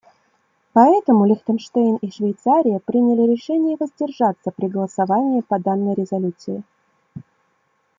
[0.73, 6.63] Поэтому Лихтенштейн и Швейцария приняли решение воздержаться при голосовании по данной резолюции.